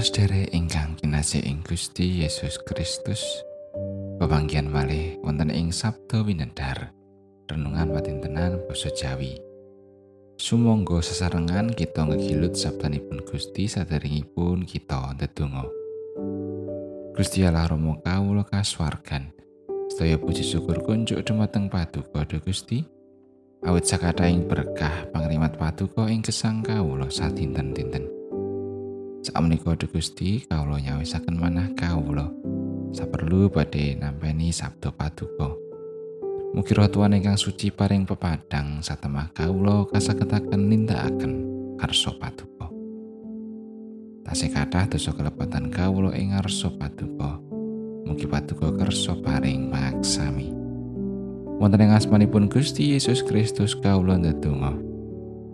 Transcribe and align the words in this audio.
Para 0.00 0.08
sedherek 0.08 0.56
ingkang 0.56 0.96
kinasih 0.96 1.44
Gusti 1.60 2.24
Yesus 2.24 2.56
Kristus, 2.64 3.20
pepanggihan 4.16 4.64
malih 4.64 5.20
wonten 5.20 5.52
ing 5.52 5.76
Sabda 5.76 6.24
Winedhar, 6.24 6.88
renungan 7.44 7.92
patintenan 7.92 8.64
basa 8.64 8.88
Jawi. 8.96 9.36
Sumangga 10.40 11.04
sesarengan 11.04 11.76
kita 11.76 12.08
ngegilut 12.08 12.56
sabdanipun 12.56 13.28
Gusti 13.28 13.68
saderengipun 13.68 14.64
kita 14.64 15.20
ndedonga. 15.20 15.68
Gusti 17.12 17.44
Allah 17.44 17.68
Rama 17.68 18.00
kawula 18.00 18.48
kasuwargan. 18.48 19.28
Sedaya 19.92 20.16
puji 20.16 20.40
syukur 20.40 20.80
kunjuk 20.80 21.20
dumateng 21.28 21.68
Paduka 21.68 22.24
Gusti. 22.40 22.88
Awit 23.68 23.84
sakataing 23.84 24.48
berkah 24.48 25.12
pangrimat 25.12 25.60
Paduka 25.60 26.08
ing 26.08 26.24
gesang 26.24 26.64
kawula 26.64 27.12
sadinten-dinten. 27.12 28.19
Sakmenika 29.20 29.76
Gusti 29.76 30.48
kawula 30.48 30.80
nyawisaken 30.80 31.36
manah 31.36 31.68
kawula 31.76 32.32
saperlu 32.96 33.52
badhe 33.52 33.92
nampeni 34.00 34.48
sabda 34.48 34.88
paduka. 34.88 35.52
Mugi 36.56 36.72
roh 36.72 36.88
Tuhan 36.88 37.14
ingkang 37.14 37.36
suci 37.36 37.68
paring 37.68 38.08
pepadang 38.08 38.80
satemah 38.80 39.28
kawula 39.36 39.84
kasagetaken 39.92 40.72
nindakaken 40.72 41.32
karsa 41.76 42.10
paduka. 42.16 42.66
Tasih 44.24 44.50
kathah 44.56 44.88
dosa 44.88 45.12
kelepatan 45.12 45.68
kawula 45.68 46.16
ing 46.16 46.32
ngarsa 46.32 46.72
paduka. 46.80 47.36
Mugi 48.08 48.24
paduka 48.24 48.72
kersa 48.72 49.14
paring 49.20 49.68
paksami. 49.68 50.48
Wonten 51.60 51.84
ing 51.84 51.92
asmanipun 51.92 52.48
Gusti 52.48 52.96
Yesus 52.96 53.20
Kristus 53.20 53.76
kawula 53.76 54.16
ndedonga. 54.16 54.74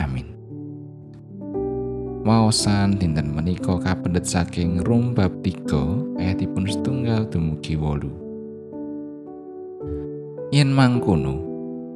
Amin. 0.00 0.29
Waosan 2.30 2.94
dinten 2.94 3.34
menika 3.34 3.74
kapendet 3.82 4.22
saking 4.22 4.86
Rum 4.86 5.18
bab 5.18 5.42
3 5.42 6.14
ayatipun 6.14 6.62
setunggal 6.62 7.26
dumugi 7.26 7.74
wolu. 7.74 8.06
Yen 10.54 10.70
mangkono, 10.70 11.42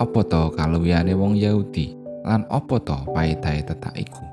apa 0.02 0.26
to 0.26 0.50
kaluwihane 0.58 1.14
wong 1.14 1.38
Yahudi 1.38 1.94
lan 2.26 2.42
apa 2.50 2.82
to 2.82 2.98
paedahe 3.14 3.62
tetak 3.62 3.94
iku? 3.94 4.26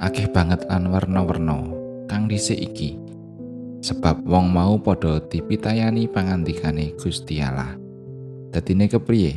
Akeh 0.00 0.24
banget 0.32 0.64
lan 0.72 0.88
warna-warna 0.88 1.68
kang 2.08 2.24
dhisik 2.24 2.56
iki. 2.56 2.96
Sebab 3.84 4.24
wong 4.24 4.48
mau 4.48 4.80
padha 4.80 5.20
dipitayani 5.20 6.08
pangandikane 6.08 6.96
Gusti 6.96 7.44
Allah. 7.44 7.76
Dadine 8.56 8.88
kepriye? 8.88 9.36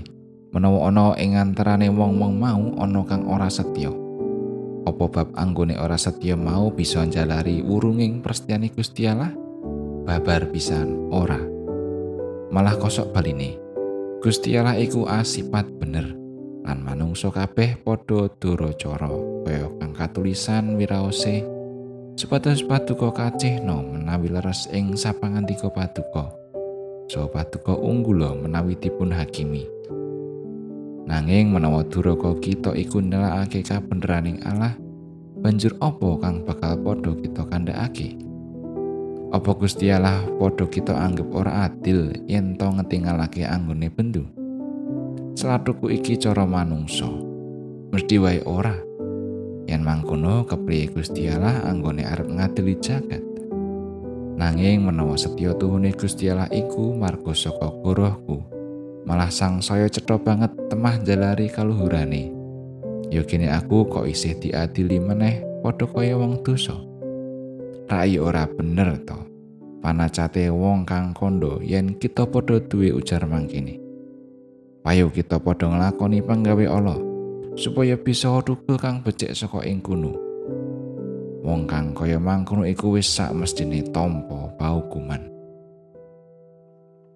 Menawa 0.55 0.87
ana 0.87 1.11
ing 1.19 1.35
antarane 1.35 1.91
wong-wong 1.91 2.39
mau 2.39 2.71
ana 2.79 3.03
kang 3.03 3.27
ora 3.27 3.51
setya. 3.51 4.02
Opo 4.83 5.07
bab 5.07 5.31
anggone 5.39 5.79
ora 5.79 5.95
setya 5.95 6.35
mau 6.35 6.67
bisa 6.67 6.99
njalari 7.07 7.63
prestiyane 8.19 8.67
Gusti 8.67 9.07
Allah? 9.07 9.31
Babar 10.03 10.51
pisan 10.51 11.07
ora. 11.07 11.39
Malah 12.51 12.75
kosok 12.75 13.15
baline. 13.15 13.55
Gusti 14.19 14.55
Allah 14.59 14.75
iku 14.75 15.07
asipat 15.07 15.67
bener 15.79 16.11
lan 16.63 16.79
manungsa 16.79 17.27
kabeh 17.27 17.79
padha 17.83 18.31
duracara 18.39 19.11
kaya 19.43 19.67
kang 19.79 19.91
katulisan 19.91 20.79
wiraose 20.79 21.43
supados 22.15 22.63
paduka 22.63 23.11
kacihno 23.11 23.83
menawi 23.83 24.31
leres 24.31 24.71
ing 24.71 24.95
sapangandika 24.95 25.67
paduka. 25.71 26.31
So 27.11 27.27
paduka 27.27 27.75
unggula 27.75 28.31
menawi 28.35 28.79
dipun 28.79 29.11
hakimi. 29.11 29.67
Nanging 31.03 31.51
menawa 31.51 31.83
duraka 31.83 32.31
kita 32.39 32.71
iku 32.79 33.03
nelakake 33.03 33.59
kabeneraning 33.67 34.39
Allah, 34.47 34.71
banjur 35.44 35.75
apa 35.83 36.09
kang 36.23 36.47
bakal 36.47 36.79
padha 36.79 37.11
kita 37.19 37.44
kandhakake? 37.44 38.16
Apa 39.35 39.51
Gusti 39.59 39.91
Allah 39.91 40.23
padha 40.39 40.63
kita 40.63 40.95
anggap 40.95 41.28
ora 41.35 41.67
adil 41.67 42.16
yen 42.23 42.55
to 42.55 42.72
ngetingalake 42.72 43.44
anggone 43.44 43.91
bendu? 43.91 44.23
Selatuku 45.35 45.91
iki 45.91 46.16
cara 46.16 46.47
manungsa. 46.47 47.11
Mesti 47.91 48.16
wae 48.23 48.39
ora. 48.47 48.79
Yen 49.67 49.83
mangkono 49.83 50.47
kepriye 50.47 50.88
Gusti 50.88 51.28
Allah 51.28 51.67
anggone 51.67 52.07
arep 52.07 52.31
ngadili 52.31 52.79
jagat? 52.79 53.25
Nanging 54.39 54.88
menawa 54.88 55.19
setya 55.19 55.51
tuhune 55.59 55.91
Gusti 55.91 56.31
Allah 56.31 56.47
iku 56.47 56.95
marga 56.95 57.35
saka 57.35 57.69
gorohku, 57.83 58.39
malah 59.03 59.28
sang 59.28 59.59
saya 59.59 59.91
cetha 59.91 60.16
banget 60.16 60.52
temah 60.72 60.96
jalari 61.03 61.52
kaluhurane. 61.52 62.31
Yo 63.12 63.22
kene 63.28 63.52
aku 63.52 63.86
kok 63.91 64.08
isih 64.08 64.40
diadili 64.40 64.97
meneh 64.97 65.44
padha 65.62 65.86
kaya 65.86 66.16
wong 66.16 66.41
dosa. 66.41 66.74
Rai 67.91 68.18
ora 68.18 68.47
bener 68.47 68.97
to. 69.03 69.19
Panacate 69.84 70.47
wong 70.47 70.88
kang 70.88 71.12
kondo 71.12 71.59
yen 71.59 72.00
kita 72.00 72.24
padha 72.24 72.64
duwe 72.64 72.96
ujar 72.96 73.28
mangkene. 73.28 73.84
Payo 74.80 75.12
kita 75.12 75.40
padha 75.40 75.68
nglakoni 75.68 76.24
panggawe 76.24 76.66
Allah 76.72 77.00
supaya 77.59 78.00
bisa 78.00 78.31
thukul 78.41 78.80
kang 78.80 79.03
becik 79.03 79.35
saka 79.35 79.62
ing 79.68 79.84
kuno. 79.84 80.16
Wong 81.44 81.68
kang 81.68 81.91
kaya 81.91 82.24
mangkono 82.24 82.64
iku 82.64 82.96
wis 82.96 83.12
sak 83.12 83.35
mestine 83.35 83.84
tampa 83.91 84.47
paukuman. 84.56 85.32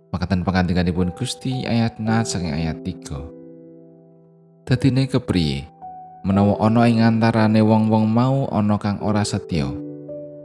Makatan 0.08 0.48
pengantinganipun 0.48 1.12
Gusti 1.12 1.68
ayat 1.68 2.00
na 2.00 2.24
saking 2.24 2.56
ayat 2.56 2.80
3. 2.80 4.64
Dadine 4.64 5.04
kepriye? 5.08 5.68
Menawa 6.24 6.60
ana 6.64 6.88
ing 6.88 7.04
antarane 7.04 7.60
wong-wong 7.60 8.08
mau 8.08 8.48
ana 8.52 8.80
kang 8.80 9.00
ora 9.04 9.24
setya. 9.24 9.68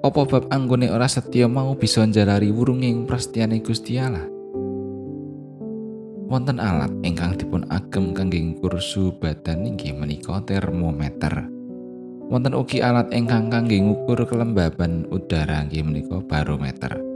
Apa 0.03 0.27
bab 0.27 0.51
anggone 0.51 0.91
ora 0.91 1.07
setya 1.07 1.47
mau 1.47 1.79
bisa 1.79 2.03
njalari 2.03 2.51
wurunging 2.51 3.07
prastiyane 3.07 3.63
Gusti 3.63 4.03
Allah? 4.03 4.27
Wonten 6.27 6.59
alat 6.59 6.91
ingkang 7.07 7.39
dipun 7.39 7.63
agem 7.71 8.15
kangge 8.17 8.41
ngukur 8.43 8.81
suhu 8.83 9.15
badan 9.19 9.63
inggih 9.69 9.95
menika 9.95 10.43
termometer. 10.43 11.47
Wonten 12.31 12.59
ugi 12.59 12.83
alat 12.83 13.15
ingkang 13.15 13.47
kangge 13.47 13.79
ngukur 13.79 14.27
kelembaban 14.27 15.07
udara 15.11 15.63
inggih 15.67 15.87
menika 15.87 16.19
barometer. 16.25 17.12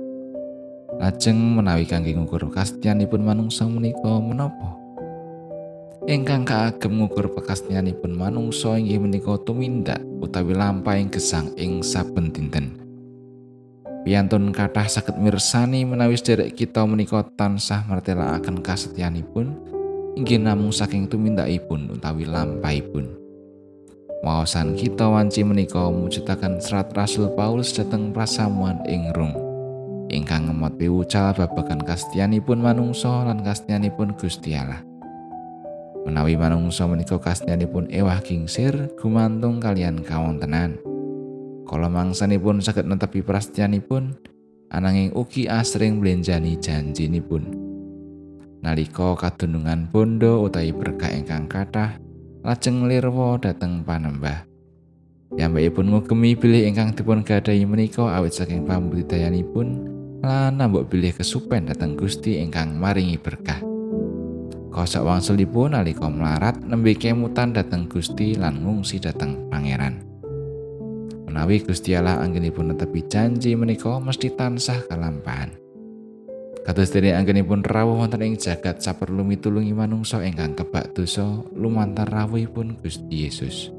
Lajeng 0.97 1.37
menawi 1.37 1.85
kangge 1.85 2.17
ngukur 2.17 2.49
kastianipun 2.49 3.21
manungsa 3.21 3.69
menika 3.69 4.17
menapa? 4.17 4.77
Ingkang 6.09 6.49
kaagem 6.49 7.03
ngukur 7.03 7.37
pekastianipun 7.37 8.17
manungsa 8.17 8.81
inggih 8.81 9.05
menika 9.05 9.37
tumindak 9.45 10.01
utawi 10.25 10.57
lampahing 10.57 11.13
gesang 11.13 11.53
ing 11.61 11.85
saben 11.85 12.33
dinten. 12.33 12.81
Piantun 14.09 14.57
kathah 14.57 14.89
saged 14.89 15.21
mirsani 15.21 15.85
menawi 15.85 16.17
sederek 16.17 16.57
kita 16.57 16.87
menika 16.89 17.27
tansah 17.37 17.85
martelakaken 17.85 18.65
kasetyanipun 18.65 19.53
inggih 20.17 20.41
namung 20.41 20.73
saking 20.73 21.13
tumindakipun 21.13 21.93
utawi 21.93 22.25
lampahipun. 22.25 23.13
Wawasan 24.25 24.81
kita 24.81 25.13
wanci 25.13 25.45
menika 25.45 25.93
mujudaken 25.93 26.57
serat 26.57 26.89
Rasul 26.97 27.37
Paulus 27.37 27.77
dhateng 27.77 28.17
prasamuan 28.17 28.81
ing 28.89 29.13
Rom. 29.13 29.46
Ingkang 30.11 30.47
ngemot 30.51 30.79
piwucal 30.79 31.35
babagan 31.35 31.83
kastianipun 31.83 32.63
manungsa 32.63 33.27
lan 33.27 33.43
kastianipun 33.43 34.15
Gusti 34.15 34.55
Allah. 34.55 34.83
Menawi 36.07 36.39
manungsa 36.39 36.87
menika 36.87 37.19
kastianipun 37.19 37.91
ewah 37.91 38.23
kingsir 38.23 38.95
gumantung 38.95 39.59
kalian 39.59 40.07
kawontenan. 40.07 40.79
Kala 41.67 41.91
mangsanipun 41.91 42.63
saged 42.63 42.87
netepi 42.87 43.27
prastianipun, 43.27 44.15
ananging 44.71 45.11
ugi 45.19 45.51
asring 45.51 45.99
blenjani 45.99 46.55
janjinipun. 46.63 47.43
Nalika 48.63 49.19
kadunungan 49.19 49.91
bondo 49.91 50.47
utawi 50.47 50.71
berkah 50.71 51.11
ingkang 51.11 51.51
kathah, 51.51 51.99
lajeng 52.47 52.87
lirwa 52.87 53.43
dhateng 53.43 53.83
panembah. 53.83 54.47
Yambakipun 55.35 55.91
ngugemi 55.91 56.39
bilih 56.39 56.71
ingkang 56.71 56.95
dipun 56.95 57.27
gadahi 57.27 57.67
menika 57.67 58.07
awit 58.15 58.31
saking 58.31 58.63
pambudidayanipun 58.63 59.96
lan 60.27 60.59
nambok 60.59 60.91
bilih 60.91 61.15
kesupen 61.15 61.71
dateng 61.71 61.95
Gusti 61.95 62.43
ingkang 62.43 62.75
maringi 62.75 63.15
berkah. 63.15 63.63
Kosok 64.75 65.09
wangsulipun 65.09 65.73
nalika 65.73 66.11
melarat 66.11 66.61
nembe 66.61 66.93
kemutan 66.99 67.55
dateng 67.55 67.89
Gusti 67.89 68.37
lan 68.37 68.61
ngungsi 68.61 69.01
dateng 69.01 69.49
pangeran. 69.49 70.05
Menawi 71.25 71.65
Gusti 71.65 71.97
Allah 71.97 72.21
anggenipun 72.21 72.75
netepi 72.75 73.09
janji 73.09 73.57
menika 73.57 73.97
mesti 73.97 74.35
tansah 74.35 74.85
kalampahan. 74.85 75.55
Kados 76.67 76.91
dene 76.93 77.15
anggenipun 77.15 77.65
rawuh 77.65 77.97
wonten 77.97 78.27
ing 78.27 78.37
jagat 78.37 78.85
saperlu 78.85 79.25
mitulungi 79.25 79.73
manungsa 79.73 80.21
ingkang 80.27 80.59
kebak 80.59 80.93
dosa 80.93 81.41
lumantar 81.55 82.11
rawuhipun 82.11 82.77
Gusti 82.83 83.25
Yesus. 83.25 83.71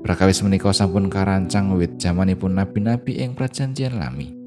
Prakawis 0.00 0.40
menika 0.40 0.72
sampun 0.72 1.12
karancang 1.12 1.76
wit 1.76 2.00
jamanipun 2.00 2.56
nabi-nabi 2.56 3.20
ing 3.20 3.36
prajanjian 3.36 4.00
lami. 4.00 4.39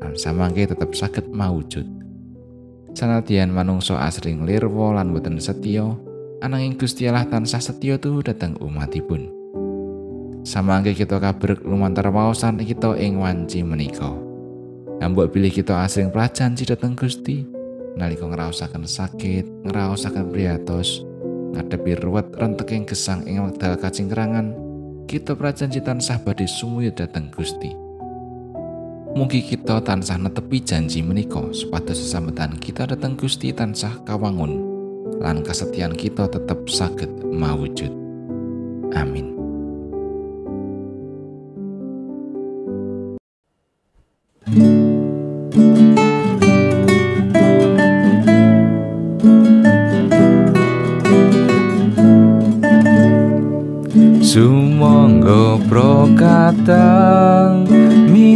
Lan 0.00 0.16
samangke 0.16 0.66
tetep 0.66 0.90
saged 0.96 1.28
mawujud. 1.30 1.86
Sanadyan 2.96 3.54
manungsa 3.54 4.00
asring 4.02 4.42
lirwa 4.42 4.98
lan 4.98 5.14
boten 5.14 5.38
setya, 5.38 5.94
ananging 6.42 6.74
Gusti 6.74 7.06
Allah 7.06 7.28
tansah 7.28 7.62
setya 7.62 8.00
tuh 8.00 8.24
dhateng 8.24 8.58
umatipun. 8.58 9.30
Samangke 10.42 10.96
kita 10.96 11.20
kabrek 11.20 11.62
lumantar 11.62 12.10
waosan 12.10 12.58
kita 12.58 12.96
ing 12.98 13.20
wanci 13.20 13.62
menika. 13.62 14.10
Ambok 15.00 15.32
pilih 15.32 15.52
kita 15.52 15.84
asring 15.84 16.10
prajanji 16.10 16.66
dhateng 16.66 16.98
Gusti 16.98 17.60
nalika 17.98 18.26
ngraosaken 18.26 18.86
sakit, 18.86 19.44
ngraosaken 19.66 20.30
priatos, 20.30 21.02
ngadepi 21.56 21.98
ruwet 21.98 22.32
renteking 22.38 22.86
gesang 22.86 23.26
ing 23.26 23.42
wekdal 23.42 23.74
kacingkrangan, 23.78 24.54
kita 25.10 25.34
prajanji 25.34 25.82
tansah 25.82 26.20
badhe 26.22 26.46
sumuya 26.46 26.94
dhateng 26.94 27.32
Gusti. 27.34 27.89
Mugi 29.10 29.42
kita 29.42 29.82
tansah 29.82 30.22
netepi 30.22 30.62
janji 30.62 31.02
menika 31.02 31.42
supados 31.50 31.98
sesambetan 31.98 32.54
kita 32.54 32.86
dhateng 32.86 33.18
Gusti 33.18 33.50
tansah 33.50 34.06
kawangun 34.06 34.62
lan 35.18 35.42
kesetiaan 35.42 35.98
kita 35.98 36.30
tetap 36.30 36.62
saged 36.70 37.10
mawujud. 37.26 37.90
Amin. 38.94 39.34
Sumangga 54.22 55.58
prokatang 55.66 57.66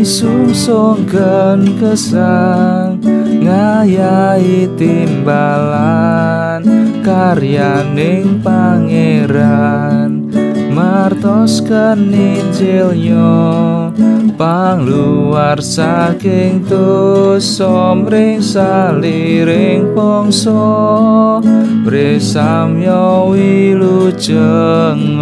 misungsongken 0.04 1.80
kesang 1.80 3.00
ngayahi 3.40 4.68
timbalan 4.76 6.60
karyaning 7.00 8.44
pangeran. 8.44 10.28
Martos 10.68 11.64
keninjilnya 11.64 13.32
pangluar 14.36 15.64
saking 15.64 16.68
dosa 16.68 17.96
mring 17.96 18.44
saliring 18.44 19.88
bangsa 19.96 21.40
presamya 21.80 23.24
wilujeng 23.24 25.16